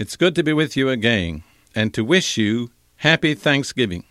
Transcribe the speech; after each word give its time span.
It's 0.00 0.16
good 0.16 0.34
to 0.36 0.42
be 0.42 0.54
with 0.54 0.78
you 0.78 0.88
again 0.88 1.42
and 1.74 1.92
to 1.92 2.02
wish 2.02 2.38
you 2.38 2.70
happy 2.96 3.34
Thanksgiving. 3.34 4.04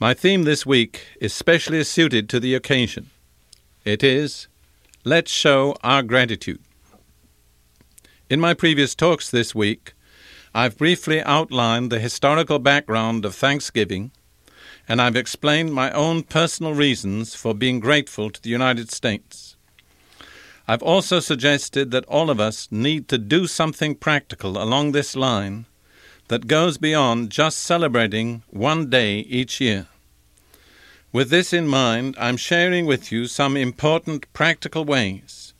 My 0.00 0.14
theme 0.14 0.42
this 0.42 0.66
week 0.66 1.06
is 1.20 1.32
specially 1.32 1.84
suited 1.84 2.28
to 2.30 2.40
the 2.40 2.56
occasion. 2.56 3.10
It 3.84 4.02
is 4.02 4.48
Let's 5.04 5.30
Show 5.30 5.76
Our 5.84 6.02
Gratitude. 6.02 6.58
In 8.28 8.40
my 8.40 8.52
previous 8.52 8.96
talks 8.96 9.30
this 9.30 9.54
week, 9.54 9.92
I've 10.52 10.76
briefly 10.76 11.22
outlined 11.22 11.92
the 11.92 12.00
historical 12.00 12.58
background 12.58 13.24
of 13.24 13.36
Thanksgiving, 13.36 14.10
and 14.88 15.00
I've 15.00 15.14
explained 15.14 15.72
my 15.72 15.92
own 15.92 16.24
personal 16.24 16.74
reasons 16.74 17.36
for 17.36 17.54
being 17.54 17.78
grateful 17.78 18.28
to 18.28 18.42
the 18.42 18.50
United 18.50 18.90
States. 18.90 19.54
I've 20.66 20.82
also 20.82 21.20
suggested 21.20 21.90
that 21.90 22.06
all 22.06 22.30
of 22.30 22.40
us 22.40 22.68
need 22.70 23.06
to 23.08 23.18
do 23.18 23.46
something 23.46 23.94
practical 23.94 24.62
along 24.62 24.92
this 24.92 25.14
line 25.14 25.66
that 26.28 26.46
goes 26.46 26.78
beyond 26.78 27.30
just 27.30 27.58
celebrating 27.58 28.42
one 28.48 28.88
day 28.88 29.18
each 29.18 29.60
year. 29.60 29.88
With 31.12 31.28
this 31.30 31.52
in 31.52 31.68
mind, 31.68 32.16
I'm 32.18 32.38
sharing 32.38 32.86
with 32.86 33.12
you 33.12 33.26
some 33.26 33.56
important 33.56 34.32
practical 34.32 34.84
ways 34.84 35.52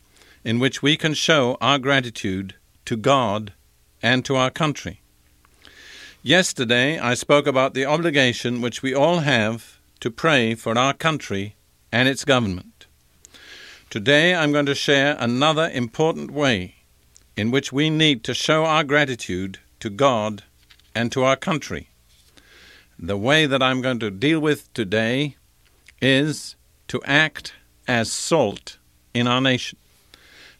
in 0.43 0.59
which 0.59 0.81
we 0.81 0.97
can 0.97 1.13
show 1.13 1.57
our 1.61 1.79
gratitude 1.79 2.55
to 2.85 2.97
God 2.97 3.53
and 4.01 4.25
to 4.25 4.35
our 4.35 4.49
country. 4.49 5.01
Yesterday, 6.23 6.97
I 6.97 7.13
spoke 7.13 7.45
about 7.45 7.75
the 7.75 7.85
obligation 7.85 8.59
which 8.59 8.81
we 8.81 8.93
all 8.93 9.19
have 9.19 9.79
to 9.99 10.09
pray 10.09 10.55
for 10.55 10.77
our 10.77 10.93
country 10.93 11.55
and 11.91 12.09
its 12.09 12.25
government. 12.25 12.74
Today 13.95 14.35
I'm 14.35 14.51
going 14.51 14.65
to 14.65 14.75
share 14.75 15.15
another 15.21 15.69
important 15.73 16.29
way 16.29 16.75
in 17.37 17.49
which 17.49 17.71
we 17.71 17.89
need 17.89 18.25
to 18.25 18.33
show 18.33 18.65
our 18.65 18.83
gratitude 18.83 19.59
to 19.79 19.89
God 19.89 20.43
and 20.93 21.13
to 21.13 21.23
our 21.23 21.37
country. 21.37 21.87
The 22.99 23.15
way 23.15 23.45
that 23.45 23.63
I'm 23.63 23.79
going 23.79 23.99
to 23.99 24.11
deal 24.11 24.41
with 24.41 24.73
today 24.73 25.37
is 26.01 26.57
to 26.89 27.01
act 27.05 27.53
as 27.87 28.11
salt 28.11 28.79
in 29.13 29.27
our 29.27 29.39
nation. 29.39 29.79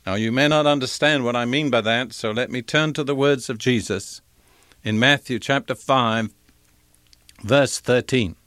Now, 0.05 0.15
you 0.15 0.31
may 0.31 0.47
not 0.47 0.65
understand 0.65 1.25
what 1.25 1.35
I 1.35 1.43
mean 1.43 1.69
by 1.69 1.81
that, 1.81 2.13
so 2.13 2.31
let 2.31 2.49
me 2.49 2.61
turn 2.61 2.93
to 2.93 3.03
the 3.03 3.15
words 3.15 3.49
of 3.49 3.57
Jesus 3.57 4.21
in 4.81 4.97
Matthew 4.97 5.39
chapter 5.39 5.75
5, 5.75 6.29
verse 7.43 7.79
13, 7.81 8.37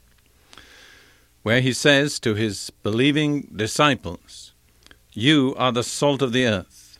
where 1.43 1.61
he 1.61 1.73
says 1.73 2.19
to 2.21 2.33
his 2.33 2.71
believing 2.81 3.51
disciples, 3.55 4.48
you 5.19 5.53
are 5.57 5.71
the 5.71 5.83
salt 5.83 6.21
of 6.21 6.31
the 6.31 6.45
earth. 6.45 6.99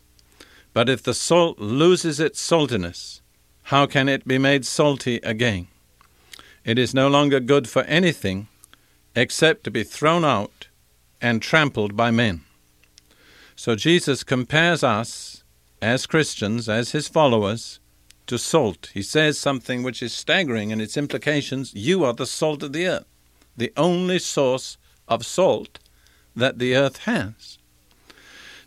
But 0.73 0.89
if 0.89 1.01
the 1.01 1.13
salt 1.13 1.59
loses 1.59 2.19
its 2.19 2.41
saltiness, 2.41 3.21
how 3.63 3.85
can 3.85 4.09
it 4.09 4.27
be 4.27 4.37
made 4.37 4.65
salty 4.65 5.17
again? 5.23 5.67
It 6.65 6.77
is 6.77 6.93
no 6.93 7.07
longer 7.07 7.39
good 7.39 7.69
for 7.69 7.83
anything 7.83 8.47
except 9.15 9.63
to 9.63 9.71
be 9.71 9.83
thrown 9.83 10.25
out 10.25 10.67
and 11.21 11.41
trampled 11.41 11.95
by 11.95 12.11
men. 12.11 12.41
So 13.55 13.75
Jesus 13.75 14.23
compares 14.23 14.83
us, 14.83 15.43
as 15.81 16.05
Christians, 16.05 16.67
as 16.67 16.91
his 16.91 17.07
followers, 17.07 17.79
to 18.27 18.37
salt. 18.37 18.89
He 18.93 19.01
says 19.01 19.37
something 19.37 19.83
which 19.83 20.03
is 20.03 20.13
staggering 20.13 20.71
in 20.71 20.81
its 20.81 20.97
implications. 20.97 21.73
You 21.73 22.03
are 22.03 22.13
the 22.13 22.25
salt 22.25 22.63
of 22.63 22.73
the 22.73 22.87
earth, 22.87 23.05
the 23.55 23.73
only 23.75 24.19
source 24.19 24.77
of 25.07 25.25
salt 25.25 25.79
that 26.35 26.59
the 26.59 26.75
earth 26.75 26.99
has. 27.03 27.58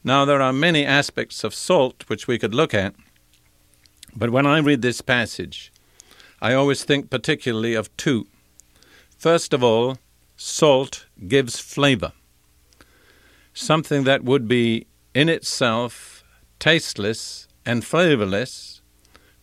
Now, 0.05 0.25
there 0.25 0.43
are 0.43 0.53
many 0.53 0.85
aspects 0.85 1.45
of 1.45 1.55
salt 1.55 2.05
which 2.09 2.27
we 2.27 2.39
could 2.39 2.55
look 2.55 2.75
at, 2.75 2.95
but 4.17 4.31
when 4.31 4.47
I 4.47 4.59
read 4.59 4.83
this 4.83 5.01
passage, 5.01 5.73
I 6.41 6.55
always 6.55 6.83
think 6.85 7.09
particularly 7.09 7.75
of 7.75 7.97
two. 7.97 8.27
First 9.17 9.53
of 9.53 9.62
all, 9.62 9.99
salt 10.37 11.07
gives 11.29 11.61
flavor. 11.61 12.12
Something 13.55 14.05
that 14.05 14.25
would 14.25 14.49
be 14.49 14.87
in 15.15 15.29
itself 15.29 16.25
tasteless 16.59 17.47
and 17.65 17.85
flavorless, 17.85 18.81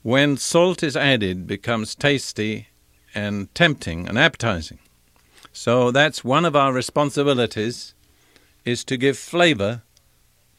when 0.03 0.37
salt 0.37 0.83
is 0.83 0.95
added, 0.95 1.47
becomes 1.47 1.95
tasty 1.95 2.67
and 3.15 3.53
tempting 3.55 4.07
and 4.07 4.17
appetizing. 4.17 4.79
So 5.51 5.91
that's 5.91 6.23
one 6.23 6.45
of 6.45 6.55
our 6.55 6.71
responsibilities 6.71 7.93
is 8.65 8.83
to 8.85 8.97
give 8.97 9.17
flavor 9.17 9.83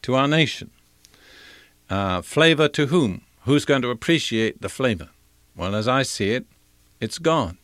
to 0.02 0.14
our 0.14 0.28
nation. 0.28 0.70
Uh, 1.88 2.22
flavor 2.22 2.68
to 2.68 2.86
whom? 2.86 3.22
Who's 3.44 3.64
going 3.64 3.82
to 3.82 3.90
appreciate 3.90 4.60
the 4.60 4.68
flavor? 4.68 5.08
Well, 5.56 5.74
as 5.74 5.88
I 5.88 6.02
see 6.02 6.30
it, 6.32 6.46
it's 7.00 7.18
God. 7.18 7.56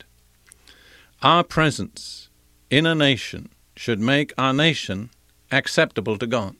Our 1.23 1.45
presence 1.45 2.29
in 2.71 2.87
a 2.87 2.95
nation 2.95 3.51
should 3.77 4.01
make 4.01 4.33
our 4.37 4.53
nation 4.53 5.11
acceptable 5.51 6.19
to 6.19 6.27
God. 6.27 6.57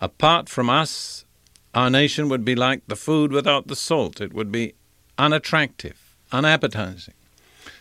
Apart 0.00 0.48
from 0.48 0.68
us, 0.68 1.24
our 1.74 1.90
nation 1.90 2.28
would 2.28 2.44
be 2.44 2.54
like 2.54 2.82
the 2.86 2.96
food 2.96 3.30
without 3.30 3.68
the 3.68 3.76
salt. 3.76 4.20
It 4.20 4.32
would 4.32 4.50
be 4.50 4.74
unattractive, 5.16 6.16
unappetizing. 6.32 7.14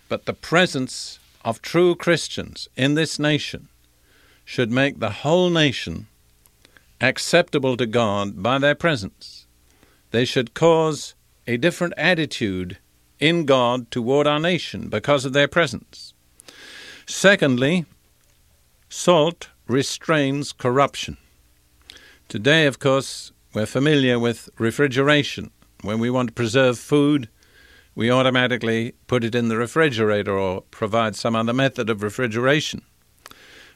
But 0.08 0.26
the 0.26 0.34
presence 0.34 1.20
of 1.44 1.62
true 1.62 1.96
Christians 1.96 2.68
in 2.78 2.94
this 2.94 3.18
nation 3.18 3.70
should 4.46 4.72
make 4.72 5.00
the 5.00 5.10
whole 5.10 5.50
nation 5.50 6.08
acceptable 7.01 7.75
to 7.78 7.85
God 7.85 8.41
by 8.44 8.59
their 8.59 8.75
presence. 8.75 9.47
They 10.12 10.25
should 10.25 10.53
cause 10.53 11.16
a 11.47 11.57
different 11.57 11.94
attitude 11.97 12.78
in 13.19 13.45
God 13.45 13.89
toward 13.91 14.28
our 14.28 14.39
nation 14.39 14.89
because 14.89 15.25
of 15.25 15.34
their 15.34 15.47
presence. 15.47 16.13
Secondly, 17.06 17.85
salt 18.89 19.50
restrains 19.67 20.51
corruption. 20.51 21.17
Today, 22.28 22.66
of 22.66 22.79
course, 22.79 23.31
we're 23.53 23.66
familiar 23.66 24.19
with 24.19 24.50
refrigeration. 24.57 25.51
When 25.81 26.00
we 26.00 26.09
want 26.09 26.29
to 26.29 26.33
preserve 26.33 26.78
food, 26.78 27.28
we 27.95 28.12
automatically 28.12 28.94
put 29.07 29.23
it 29.23 29.35
in 29.35 29.50
the 29.50 29.57
refrigerator 29.57 30.38
or 30.38 30.62
provide 30.72 31.16
some 31.16 31.35
other 31.35 31.53
method 31.53 31.89
of 31.89 32.03
refrigeration. 32.03 32.83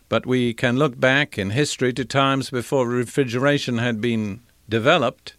But 0.08 0.26
we 0.26 0.54
can 0.54 0.78
look 0.78 1.00
back 1.00 1.38
in 1.38 1.50
history 1.50 1.92
to 1.94 2.06
times 2.06 2.50
before 2.50 2.88
refrigeration 2.88 3.80
had 3.80 4.00
been 4.00 4.42
developed. 4.70 5.36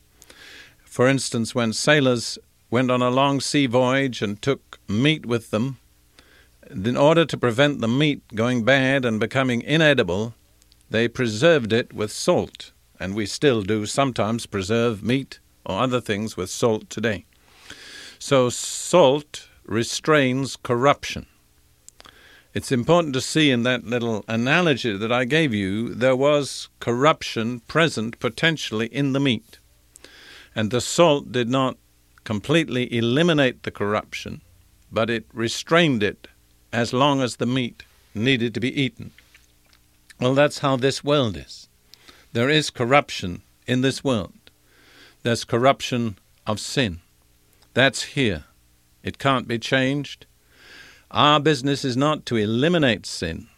For 0.84 1.08
instance, 1.08 1.54
when 1.54 1.72
sailors 1.72 2.38
went 2.70 2.90
on 2.90 3.02
a 3.02 3.10
long 3.10 3.40
sea 3.40 3.66
voyage 3.66 4.22
and 4.22 4.40
took 4.40 4.78
meat 4.88 5.24
with 5.24 5.50
them, 5.50 5.78
in 6.70 6.96
order 6.96 7.24
to 7.24 7.36
prevent 7.36 7.80
the 7.80 7.88
meat 7.88 8.22
going 8.34 8.64
bad 8.64 9.04
and 9.04 9.20
becoming 9.20 9.62
inedible, 9.62 10.34
they 10.90 11.06
preserved 11.06 11.72
it 11.72 11.92
with 11.92 12.10
salt, 12.10 12.72
and 12.98 13.14
we 13.14 13.26
still 13.26 13.62
do 13.62 13.86
sometimes 13.86 14.46
preserve 14.46 15.02
meat 15.02 15.38
or 15.64 15.80
other 15.80 16.00
things 16.00 16.36
with 16.36 16.50
salt 16.50 16.90
today. 16.90 17.24
So, 18.18 18.48
salt 18.50 19.48
restrains 19.64 20.56
corruption. 20.56 21.26
It's 22.56 22.72
important 22.72 23.12
to 23.12 23.20
see 23.20 23.50
in 23.50 23.64
that 23.64 23.84
little 23.84 24.24
analogy 24.26 24.96
that 24.96 25.12
I 25.12 25.26
gave 25.26 25.52
you, 25.52 25.92
there 25.92 26.16
was 26.16 26.70
corruption 26.80 27.60
present 27.60 28.18
potentially 28.18 28.86
in 28.86 29.12
the 29.12 29.20
meat. 29.20 29.58
And 30.54 30.70
the 30.70 30.80
salt 30.80 31.30
did 31.30 31.50
not 31.50 31.76
completely 32.24 32.90
eliminate 32.96 33.62
the 33.62 33.70
corruption, 33.70 34.40
but 34.90 35.10
it 35.10 35.26
restrained 35.34 36.02
it 36.02 36.28
as 36.72 36.94
long 36.94 37.20
as 37.20 37.36
the 37.36 37.44
meat 37.44 37.82
needed 38.14 38.54
to 38.54 38.60
be 38.60 38.72
eaten. 38.74 39.10
Well, 40.18 40.34
that's 40.34 40.60
how 40.60 40.76
this 40.76 41.04
world 41.04 41.36
is. 41.36 41.68
There 42.32 42.48
is 42.48 42.70
corruption 42.70 43.42
in 43.66 43.82
this 43.82 44.02
world. 44.02 44.32
There's 45.24 45.44
corruption 45.44 46.16
of 46.46 46.58
sin. 46.58 47.00
That's 47.74 48.14
here. 48.16 48.44
It 49.02 49.18
can't 49.18 49.46
be 49.46 49.58
changed. 49.58 50.24
Our 51.10 51.40
business 51.40 51.84
is 51.84 51.96
not 51.96 52.26
to 52.26 52.36
eliminate 52.36 53.06
sin. 53.06 53.48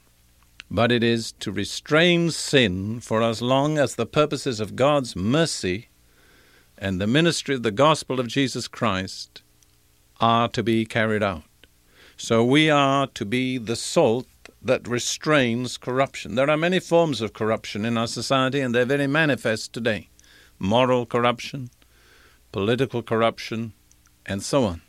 but 0.71 0.93
it 0.93 1.03
is 1.03 1.33
to 1.33 1.51
restrain 1.51 2.31
sin 2.31 3.01
for 3.01 3.23
as 3.23 3.41
long 3.41 3.79
as 3.79 3.95
the 3.95 4.07
purposes 4.07 4.61
of 4.61 4.77
God's 4.77 5.17
mercy 5.17 5.89
and 6.77 7.01
the 7.01 7.07
ministry 7.07 7.55
of 7.55 7.63
the 7.63 7.71
gospel 7.71 8.21
of 8.21 8.29
Jesus 8.29 8.69
Christ 8.69 9.43
are 10.21 10.49
to 10.49 10.63
be 10.63 10.85
carried 10.85 11.23
out. 11.23 11.43
So 12.17 12.45
we 12.45 12.69
are 12.69 13.07
to 13.09 13.25
be 13.25 13.59
the 13.59 13.77
salt 13.77 14.27
that 14.61 14.89
restrains 14.89 15.79
corruption. 15.79 16.35
There 16.35 16.51
are 16.51 16.57
many 16.57 16.81
forms 16.81 17.21
of 17.21 17.33
corruption 17.33 17.85
in 17.85 17.97
our 17.97 18.09
society, 18.09 18.61
and 18.61 18.75
they're 18.75 18.85
very 18.85 19.07
manifest 19.07 19.73
today 19.73 20.09
moral 20.61 21.07
corruption, 21.07 21.71
political 22.51 23.01
corruption, 23.03 23.73
and 24.27 24.43
so 24.43 24.65
on, 24.65 24.83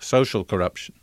social 0.00 0.44
corruption. 0.44 0.94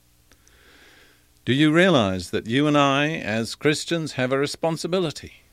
Do 1.48 1.54
you 1.54 1.72
realize 1.72 2.32
that 2.32 2.46
you 2.46 2.68
and 2.68 2.78
I, 2.78 3.08
as 3.08 3.56
Christians, 3.56 4.12
have 4.20 4.34
a 4.34 4.38
responsibility? 4.38 5.44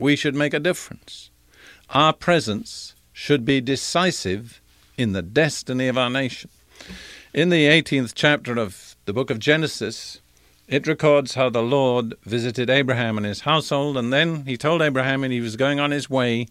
We 0.00 0.16
should 0.16 0.34
make 0.34 0.52
a 0.52 0.58
difference. 0.58 1.30
Our 1.90 2.12
presence 2.12 2.96
should 3.12 3.44
be 3.44 3.60
decisive 3.60 4.60
in 4.98 5.12
the 5.12 5.22
destiny 5.22 5.86
of 5.86 5.96
our 5.96 6.10
nation. 6.10 6.50
In 7.32 7.50
the 7.50 7.66
18th 7.66 8.14
chapter 8.16 8.58
of 8.58 8.96
the 9.04 9.12
book 9.12 9.30
of 9.30 9.38
Genesis, 9.38 10.20
it 10.66 10.88
records 10.88 11.34
how 11.34 11.50
the 11.50 11.62
Lord 11.62 12.14
visited 12.24 12.68
Abraham 12.68 13.16
and 13.16 13.24
his 13.24 13.42
household, 13.42 13.96
and 13.96 14.12
then 14.12 14.46
he 14.46 14.56
told 14.56 14.82
Abraham 14.82 15.22
and 15.22 15.32
he 15.32 15.40
was 15.40 15.54
going 15.54 15.78
on 15.78 15.92
his 15.92 16.10
way 16.10 16.48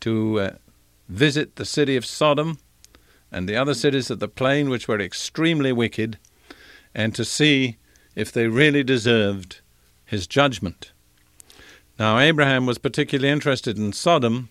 to 0.00 0.40
uh, 0.40 0.50
visit 1.06 1.56
the 1.56 1.66
city 1.66 1.96
of 1.96 2.06
Sodom 2.06 2.56
and 3.30 3.46
the 3.46 3.56
other 3.56 3.74
cities 3.74 4.10
of 4.10 4.20
the 4.20 4.26
plain, 4.26 4.70
which 4.70 4.88
were 4.88 4.98
extremely 4.98 5.70
wicked, 5.70 6.16
and 6.94 7.14
to 7.14 7.26
see 7.26 7.76
if 8.14 8.32
they 8.32 8.48
really 8.48 8.82
deserved 8.82 9.60
his 10.04 10.26
judgment. 10.26 10.92
Now, 11.98 12.18
Abraham 12.18 12.66
was 12.66 12.78
particularly 12.78 13.30
interested 13.30 13.78
in 13.78 13.92
Sodom 13.92 14.48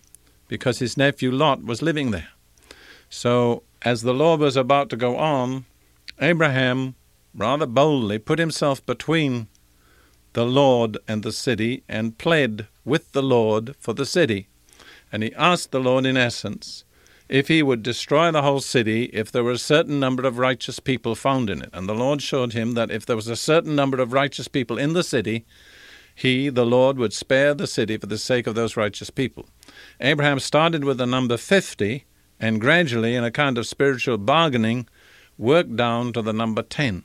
because 0.48 0.78
his 0.78 0.96
nephew 0.96 1.30
Lot 1.30 1.64
was 1.64 1.82
living 1.82 2.10
there. 2.10 2.28
So, 3.08 3.62
as 3.82 4.02
the 4.02 4.14
Lord 4.14 4.40
was 4.40 4.56
about 4.56 4.90
to 4.90 4.96
go 4.96 5.16
on, 5.16 5.64
Abraham 6.20 6.94
rather 7.34 7.66
boldly 7.66 8.18
put 8.18 8.38
himself 8.38 8.84
between 8.86 9.48
the 10.32 10.46
Lord 10.46 10.98
and 11.08 11.22
the 11.22 11.32
city 11.32 11.82
and 11.88 12.18
pled 12.18 12.66
with 12.84 13.12
the 13.12 13.22
Lord 13.22 13.74
for 13.78 13.92
the 13.92 14.06
city. 14.06 14.48
And 15.10 15.22
he 15.22 15.34
asked 15.34 15.72
the 15.72 15.80
Lord, 15.80 16.06
in 16.06 16.16
essence, 16.16 16.84
if 17.28 17.48
he 17.48 17.62
would 17.62 17.82
destroy 17.82 18.30
the 18.30 18.42
whole 18.42 18.60
city 18.60 19.04
if 19.12 19.30
there 19.30 19.44
were 19.44 19.52
a 19.52 19.58
certain 19.58 19.98
number 19.98 20.24
of 20.24 20.38
righteous 20.38 20.80
people 20.80 21.14
found 21.14 21.48
in 21.48 21.62
it. 21.62 21.70
And 21.72 21.88
the 21.88 21.94
Lord 21.94 22.22
showed 22.22 22.52
him 22.52 22.72
that 22.72 22.90
if 22.90 23.06
there 23.06 23.16
was 23.16 23.28
a 23.28 23.36
certain 23.36 23.74
number 23.74 24.00
of 24.00 24.12
righteous 24.12 24.48
people 24.48 24.78
in 24.78 24.92
the 24.92 25.04
city, 25.04 25.44
he, 26.14 26.48
the 26.48 26.66
Lord, 26.66 26.98
would 26.98 27.12
spare 27.12 27.54
the 27.54 27.66
city 27.66 27.96
for 27.96 28.06
the 28.06 28.18
sake 28.18 28.46
of 28.46 28.54
those 28.54 28.76
righteous 28.76 29.10
people. 29.10 29.46
Abraham 30.00 30.40
started 30.40 30.84
with 30.84 30.98
the 30.98 31.06
number 31.06 31.36
50 31.36 32.04
and 32.42 32.60
gradually, 32.60 33.14
in 33.14 33.22
a 33.22 33.30
kind 33.30 33.56
of 33.56 33.68
spiritual 33.68 34.18
bargaining, 34.18 34.88
worked 35.38 35.76
down 35.76 36.12
to 36.12 36.20
the 36.20 36.32
number 36.32 36.62
10. 36.62 37.04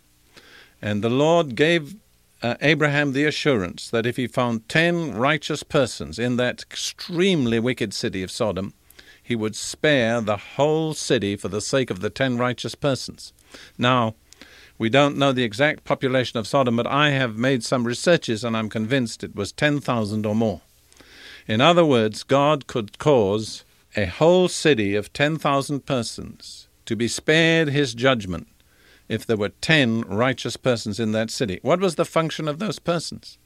And 0.81 1.03
the 1.03 1.11
Lord 1.11 1.55
gave 1.55 1.95
uh, 2.41 2.55
Abraham 2.59 3.13
the 3.13 3.25
assurance 3.25 3.89
that 3.91 4.07
if 4.07 4.17
he 4.17 4.27
found 4.27 4.67
ten 4.67 5.13
righteous 5.13 5.61
persons 5.61 6.17
in 6.17 6.37
that 6.37 6.61
extremely 6.61 7.59
wicked 7.59 7.93
city 7.93 8.23
of 8.23 8.31
Sodom, 8.31 8.73
he 9.27 9.35
would 9.35 9.57
spare 9.57 10.21
the 10.21 10.37
whole 10.37 10.93
city 10.93 11.35
for 11.35 11.49
the 11.49 11.59
sake 11.59 11.89
of 11.89 11.99
the 11.99 12.09
ten 12.09 12.37
righteous 12.37 12.75
persons. 12.75 13.33
Now, 13.77 14.15
we 14.77 14.89
don't 14.89 15.17
know 15.17 15.33
the 15.33 15.43
exact 15.43 15.83
population 15.83 16.39
of 16.39 16.47
Sodom, 16.47 16.77
but 16.77 16.87
I 16.87 17.09
have 17.09 17.35
made 17.35 17.61
some 17.61 17.85
researches 17.85 18.45
and 18.45 18.55
I'm 18.55 18.69
convinced 18.69 19.25
it 19.25 19.35
was 19.35 19.51
10,000 19.51 20.25
or 20.25 20.33
more. 20.33 20.61
In 21.45 21.59
other 21.59 21.83
words, 21.83 22.23
God 22.23 22.67
could 22.67 22.99
cause 22.99 23.65
a 23.97 24.05
whole 24.05 24.47
city 24.47 24.95
of 24.95 25.11
10,000 25.11 25.85
persons 25.85 26.69
to 26.85 26.95
be 26.95 27.09
spared 27.09 27.67
his 27.67 27.93
judgment 27.93 28.47
if 29.09 29.25
there 29.25 29.35
were 29.35 29.49
10 29.49 30.03
righteous 30.03 30.55
persons 30.55 31.01
in 31.01 31.11
that 31.11 31.31
city. 31.31 31.59
What 31.63 31.81
was 31.81 31.95
the 31.95 32.05
function 32.05 32.47
of 32.47 32.59
those 32.59 32.79
persons? 32.79 33.37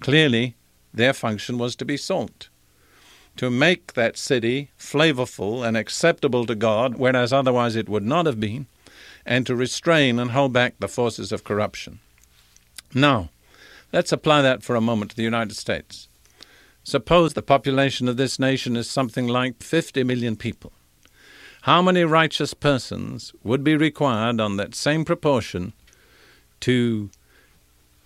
Clearly, 0.00 0.54
their 0.92 1.14
function 1.14 1.56
was 1.56 1.74
to 1.76 1.86
be 1.86 1.96
salt, 1.96 2.50
to 3.38 3.50
make 3.50 3.94
that 3.94 4.18
city 4.18 4.70
flavorful 4.78 5.66
and 5.66 5.76
acceptable 5.76 6.44
to 6.44 6.54
God, 6.54 6.96
whereas 6.96 7.32
otherwise 7.32 7.76
it 7.76 7.88
would 7.88 8.04
not 8.04 8.26
have 8.26 8.38
been, 8.40 8.66
and 9.24 9.46
to 9.46 9.54
restrain 9.54 10.18
and 10.18 10.32
hold 10.32 10.52
back 10.52 10.74
the 10.78 10.88
forces 10.88 11.32
of 11.32 11.44
corruption. 11.44 12.00
Now, 12.92 13.30
let's 13.92 14.12
apply 14.12 14.42
that 14.42 14.62
for 14.62 14.74
a 14.74 14.80
moment 14.80 15.12
to 15.12 15.16
the 15.16 15.22
United 15.22 15.56
States. 15.56 16.08
Suppose 16.82 17.34
the 17.34 17.42
population 17.42 18.08
of 18.08 18.16
this 18.16 18.38
nation 18.38 18.76
is 18.76 18.90
something 18.90 19.28
like 19.28 19.62
50 19.62 20.02
million 20.04 20.36
people. 20.36 20.72
How 21.62 21.80
many 21.82 22.02
righteous 22.02 22.54
persons 22.54 23.32
would 23.44 23.62
be 23.62 23.76
required 23.76 24.40
on 24.40 24.56
that 24.56 24.74
same 24.74 25.04
proportion 25.04 25.74
to 26.60 27.10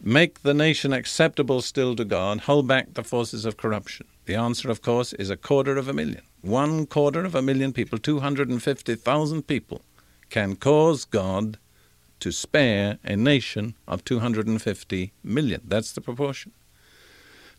make 0.02 0.43
the 0.43 0.54
nation 0.54 0.93
acceptable 0.93 1.62
still 1.62 1.94
to 1.96 2.04
God, 2.04 2.40
hold 2.40 2.66
back 2.66 2.94
the 2.94 3.04
forces 3.04 3.44
of 3.44 3.56
corruption? 3.56 4.06
The 4.26 4.34
answer, 4.34 4.70
of 4.70 4.82
course, 4.82 5.12
is 5.12 5.31
a 5.31 5.37
quarter 5.37 5.76
of 5.76 5.88
a 5.88 5.93
million. 5.93 6.22
One 6.40 6.87
quarter 6.87 7.25
of 7.25 7.34
a 7.34 7.43
million 7.43 7.72
people, 7.72 7.99
250,000 7.99 9.43
people, 9.46 9.82
can 10.28 10.56
cause 10.56 11.04
God 11.04 11.58
to 12.20 12.32
spare 12.32 12.99
a 13.04 13.16
nation 13.16 13.75
of 13.87 14.04
250 14.04 15.12
million. 15.22 15.60
That's 15.64 15.93
the 15.93 16.00
proportion. 16.00 16.52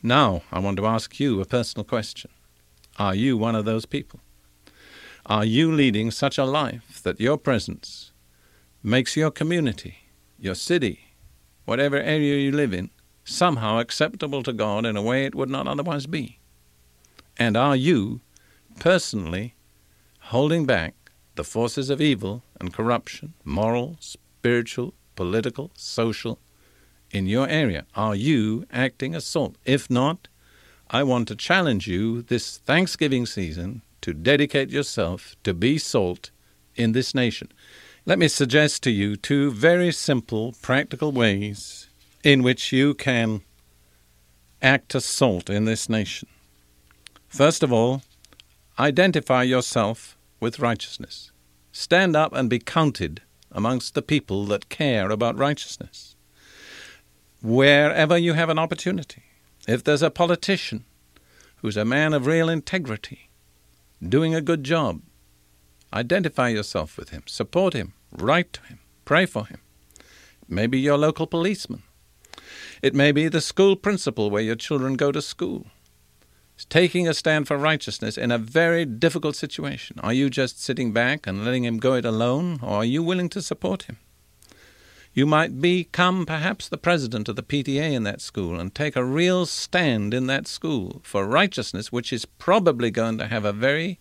Now, 0.01 0.44
I 0.51 0.60
want 0.60 0.78
to 0.78 0.86
ask 0.86 1.19
you 1.19 1.39
a 1.39 1.46
personal 1.46 1.86
question. 1.86 2.31
Are 3.00 3.16
you 3.16 3.38
one 3.38 3.56
of 3.56 3.66
those 3.66 3.86
people? 3.86 4.19
Are 5.25 5.46
you 5.46 5.72
leading 5.72 6.12
such 6.12 6.38
a 6.38 6.44
life 6.44 7.01
that 7.04 7.19
your 7.19 7.38
presence 7.38 8.12
makes 8.84 9.16
your 9.16 9.31
community, 9.31 10.10
your 10.38 10.56
city, 10.56 11.02
whatever 11.65 11.98
area 11.98 12.36
you 12.36 12.51
live 12.51 12.74
in, 12.74 12.89
somehow 13.24 13.80
acceptable 13.80 14.44
to 14.44 14.54
God 14.54 14.86
in 14.86 14.98
a 14.98 15.01
way 15.01 15.25
it 15.25 15.36
would 15.36 15.50
not 15.50 15.68
otherwise 15.68 16.06
be? 16.06 16.39
And 17.38 17.57
are 17.57 17.75
you 17.75 18.21
personally 18.80 19.56
holding 20.19 20.65
back 20.65 20.94
the 21.36 21.44
forces 21.44 21.89
of 21.89 22.01
evil 22.01 22.44
and 22.60 22.74
corruption, 22.74 23.33
moral, 23.44 23.98
spiritual, 24.00 24.94
political, 25.15 25.71
social, 25.75 26.39
in 27.12 27.27
your 27.27 27.48
area? 27.48 27.86
Are 27.96 28.15
you 28.15 28.65
acting 28.72 29.15
as 29.15 29.25
salt? 29.25 29.55
If 29.65 29.89
not, 29.89 30.27
I 30.89 31.03
want 31.03 31.27
to 31.29 31.36
challenge 31.36 31.88
you 31.88 32.24
this 32.24 32.58
Thanksgiving 32.58 33.25
season 33.25 33.84
to 34.01 34.13
dedicate 34.13 34.70
yourself 34.70 35.36
to 35.43 35.53
be 35.53 35.77
salt 35.77 36.32
in 36.75 36.91
this 36.91 37.15
nation. 37.15 37.51
Let 38.05 38.19
me 38.19 38.27
suggest 38.27 38.83
to 38.83 38.91
you 38.91 39.15
two 39.15 39.50
very 39.50 39.93
simple, 39.93 40.55
practical 40.62 41.13
ways 41.13 41.88
in 42.22 42.43
which 42.43 42.74
you 42.74 42.93
can 42.95 43.43
act 44.62 44.93
as 44.93 45.05
salt 45.05 45.50
in 45.50 45.63
this 45.63 45.88
nation. 45.88 46.27
First 47.29 47.63
of 47.63 47.72
all, 47.72 48.01
identify 48.77 49.43
yourself 49.43 50.17
with 50.41 50.60
righteousness. 50.60 51.31
Stand 51.72 52.13
up 52.13 52.33
and 52.33 52.50
be 52.50 52.60
counted 52.60 53.22
amongst 53.53 53.95
the 53.95 54.01
people 54.01 54.45
that 54.48 54.67
care 54.67 55.10
about 55.10 55.38
righteousness. 55.38 56.17
Wherever 57.41 58.17
you 58.17 58.33
have 58.33 58.50
an 58.50 58.60
opportunity, 58.60 59.24
if 59.65 59.81
there's 59.81 60.01
a 60.01 60.12
politician 60.12 60.83
who's 61.62 61.77
a 61.77 61.86
man 61.86 62.13
of 62.13 62.25
real 62.25 62.50
integrity, 62.50 63.29
doing 64.05 64.36
a 64.36 64.41
good 64.41 64.65
job. 64.65 65.00
Identify 65.93 66.50
yourself 66.50 66.97
with 66.97 67.09
him, 67.09 67.21
support 67.27 67.75
him, 67.75 67.93
write 68.12 68.51
to 68.53 68.62
him, 68.63 68.79
pray 69.05 69.27
for 69.27 69.45
him. 69.45 69.59
Maybe 70.50 70.79
your 70.79 70.97
local 70.97 71.27
policeman. 71.27 71.83
It 72.81 72.95
may 72.95 73.12
be 73.12 73.27
the 73.27 73.41
school 73.41 73.75
principal 73.75 74.31
where 74.31 74.41
your 74.41 74.55
children 74.55 74.95
go 74.95 75.12
to 75.12 75.21
school. 75.21 75.67
It's 76.55 76.65
taking 76.65 77.07
a 77.07 77.13
stand 77.13 77.47
for 77.47 77.57
righteousness 77.57 78.17
in 78.17 78.31
a 78.31 78.38
very 78.38 78.85
difficult 78.85 79.35
situation. 79.35 80.00
Are 80.01 80.13
you 80.13 80.29
just 80.29 80.62
sitting 80.62 80.93
back 80.93 81.27
and 81.27 81.45
letting 81.45 81.63
him 81.63 81.77
go 81.77 81.93
it 81.93 82.05
alone, 82.05 82.59
or 82.62 82.77
are 82.77 82.85
you 82.85 83.03
willing 83.03 83.29
to 83.29 83.41
support 83.41 83.83
him? 83.83 83.97
You 85.13 85.27
might 85.27 85.62
become 85.62 86.25
perhaps 86.25 86.67
the 86.67 86.77
president 86.77 87.29
of 87.29 87.35
the 87.35 87.43
PTA 87.43 87.93
in 87.93 88.01
that 88.03 88.19
school 88.19 88.59
and 88.59 88.73
take 88.73 88.95
a 88.95 89.05
real 89.05 89.45
stand 89.45 90.12
in 90.12 90.25
that 90.25 90.47
school 90.47 91.01
for 91.03 91.27
righteousness, 91.27 91.91
which 91.91 92.12
is 92.12 92.25
probably 92.25 92.89
going 92.89 93.19
to 93.19 93.27
have 93.27 93.45
a 93.45 93.53
very 93.53 94.00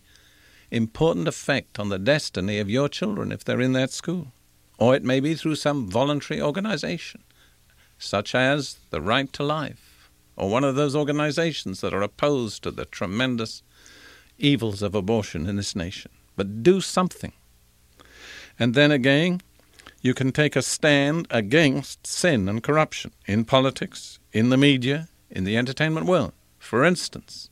important 0.73 1.27
effect 1.27 1.79
on 1.79 1.89
the 1.89 1.99
destiny 1.99 2.59
of 2.59 2.69
your 2.69 2.89
children 2.89 3.31
if 3.31 3.43
they're 3.43 3.61
in 3.61 3.73
that 3.73 3.91
school. 3.91 4.27
Or 4.79 4.95
it 4.95 5.03
may 5.03 5.19
be 5.19 5.35
through 5.35 5.55
some 5.55 5.87
voluntary 5.87 6.41
organization, 6.41 7.23
such 7.97 8.33
as 8.33 8.77
the 8.89 8.99
Right 8.99 9.31
to 9.33 9.43
Life, 9.43 10.09
or 10.35 10.49
one 10.49 10.63
of 10.63 10.75
those 10.75 10.95
organizations 10.95 11.81
that 11.81 11.93
are 11.93 12.01
opposed 12.01 12.63
to 12.63 12.71
the 12.71 12.85
tremendous 12.85 13.61
evils 14.39 14.81
of 14.81 14.95
abortion 14.95 15.47
in 15.47 15.55
this 15.57 15.75
nation. 15.75 16.11
But 16.35 16.63
do 16.63 16.81
something. 16.81 17.33
And 18.57 18.73
then 18.73 18.91
again, 18.91 19.41
you 20.01 20.13
can 20.13 20.31
take 20.31 20.55
a 20.55 20.61
stand 20.61 21.27
against 21.29 22.07
sin 22.07 22.49
and 22.49 22.63
corruption 22.63 23.11
in 23.27 23.45
politics, 23.45 24.19
in 24.31 24.49
the 24.49 24.57
media, 24.57 25.07
in 25.29 25.43
the 25.43 25.55
entertainment 25.55 26.07
world. 26.07 26.33
For 26.57 26.83
instance, 26.83 27.49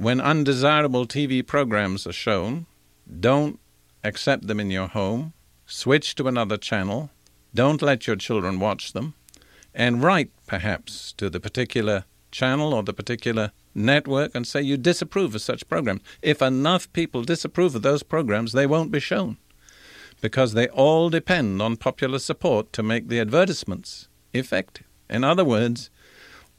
when 0.00 0.18
undesirable 0.18 1.06
TV 1.06 1.46
programs 1.46 2.06
are 2.06 2.12
shown, 2.12 2.64
don't 3.20 3.60
accept 4.02 4.46
them 4.46 4.58
in 4.58 4.70
your 4.70 4.88
home, 4.88 5.34
switch 5.66 6.14
to 6.14 6.26
another 6.26 6.56
channel, 6.56 7.10
don't 7.54 7.82
let 7.82 8.06
your 8.06 8.16
children 8.16 8.58
watch 8.58 8.94
them, 8.94 9.12
and 9.74 10.02
write 10.02 10.30
perhaps 10.46 11.12
to 11.12 11.28
the 11.28 11.38
particular 11.38 12.06
channel 12.32 12.72
or 12.72 12.82
the 12.82 12.94
particular 12.94 13.52
network 13.74 14.34
and 14.34 14.46
say 14.46 14.62
you 14.62 14.78
disapprove 14.78 15.34
of 15.34 15.42
such 15.42 15.68
programs. 15.68 16.00
If 16.22 16.40
enough 16.40 16.90
people 16.94 17.22
disapprove 17.22 17.74
of 17.74 17.82
those 17.82 18.02
programs, 18.02 18.52
they 18.52 18.66
won't 18.66 18.90
be 18.90 19.00
shown 19.00 19.36
because 20.22 20.54
they 20.54 20.68
all 20.68 21.10
depend 21.10 21.60
on 21.60 21.76
popular 21.76 22.20
support 22.20 22.72
to 22.72 22.82
make 22.82 23.08
the 23.08 23.20
advertisements 23.20 24.08
effective. 24.32 24.86
In 25.10 25.24
other 25.24 25.44
words, 25.44 25.90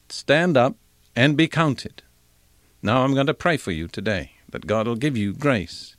stand 0.10 0.58
up 0.58 0.76
and 1.16 1.36
be 1.36 1.48
counted. 1.48 2.04
Now 2.84 3.04
I'm 3.04 3.14
going 3.14 3.28
to 3.28 3.34
pray 3.36 3.58
for 3.58 3.72
you 3.72 3.88
today 3.88 4.32
that 4.50 4.66
God 4.66 4.88
will 4.88 4.96
give 4.96 5.16
you 5.16 5.34
grace. 5.34 5.96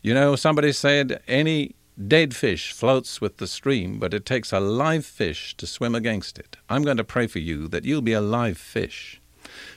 You 0.00 0.14
know, 0.14 0.34
somebody 0.34 0.72
said 0.72 1.20
any 1.28 1.74
dead 2.08 2.34
fish 2.34 2.72
floats 2.72 3.20
with 3.20 3.36
the 3.36 3.46
stream, 3.46 3.98
but 3.98 4.14
it 4.14 4.24
takes 4.24 4.52
a 4.52 4.60
live 4.60 5.04
fish 5.04 5.54
to 5.58 5.66
swim 5.66 5.94
against 5.94 6.38
it. 6.38 6.56
I'm 6.70 6.82
going 6.82 6.96
to 6.96 7.04
pray 7.04 7.26
for 7.26 7.40
you 7.40 7.68
that 7.68 7.84
you'll 7.84 8.00
be 8.00 8.14
a 8.14 8.22
live 8.22 8.56
fish. 8.56 9.20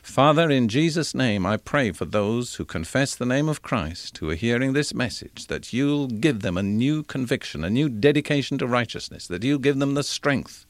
Father, 0.01 0.49
in 0.49 0.69
Jesus' 0.69 1.13
name, 1.13 1.45
I 1.45 1.57
pray 1.57 1.91
for 1.91 2.05
those 2.05 2.55
who 2.55 2.65
confess 2.65 3.15
the 3.15 3.25
name 3.25 3.49
of 3.49 3.61
Christ, 3.61 4.17
who 4.19 4.29
are 4.29 4.35
hearing 4.35 4.71
this 4.71 4.93
message, 4.93 5.47
that 5.47 5.73
you'll 5.73 6.07
give 6.07 6.41
them 6.41 6.57
a 6.57 6.63
new 6.63 7.03
conviction, 7.03 7.63
a 7.63 7.69
new 7.69 7.89
dedication 7.89 8.57
to 8.59 8.67
righteousness, 8.67 9.27
that 9.27 9.43
you'll 9.43 9.59
give 9.59 9.79
them 9.79 9.95
the 9.95 10.03
strength 10.03 10.65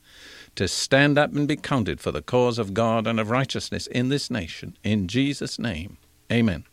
to 0.56 0.68
stand 0.68 1.18
up 1.18 1.34
and 1.34 1.48
be 1.48 1.56
counted 1.56 2.00
for 2.00 2.12
the 2.12 2.22
cause 2.22 2.60
of 2.60 2.74
God 2.74 3.08
and 3.08 3.20
of 3.20 3.30
righteousness 3.30 3.88
in 3.88 4.10
this 4.10 4.30
nation. 4.30 4.78
In 4.84 5.08
Jesus' 5.08 5.60
name, 5.60 5.98
amen. 6.32 6.66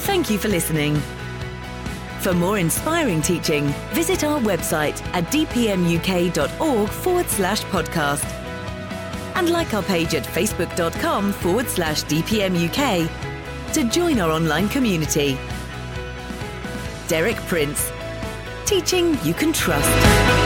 Thank 0.00 0.30
you 0.30 0.38
for 0.38 0.48
listening. 0.48 1.02
For 2.20 2.32
more 2.32 2.56
inspiring 2.56 3.20
teaching, 3.20 3.66
visit 3.90 4.22
our 4.22 4.38
website 4.38 5.04
at 5.12 5.24
dpmuk.org 5.32 6.88
forward 6.88 7.28
slash 7.28 7.62
podcast. 7.64 8.24
And 9.34 9.50
like 9.50 9.74
our 9.74 9.82
page 9.82 10.14
at 10.14 10.22
facebook.com 10.22 11.32
forward 11.32 11.66
slash 11.66 12.04
dpmuk 12.04 13.10
to 13.72 13.84
join 13.84 14.20
our 14.20 14.30
online 14.30 14.68
community. 14.68 15.36
Derek 17.08 17.36
Prince, 17.48 17.90
teaching 18.64 19.18
you 19.24 19.34
can 19.34 19.52
trust. 19.52 20.41